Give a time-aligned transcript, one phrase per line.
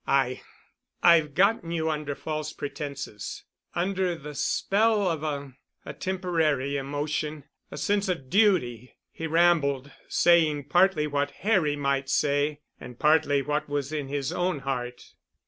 [0.07, 8.95] "I—I've gotten you under false pretenses—under the spell of a—a temporary emotion—a sense of duty,"
[9.11, 14.61] he rambled, saying partly what Harry might say and partly what was in his own
[14.61, 15.13] heart.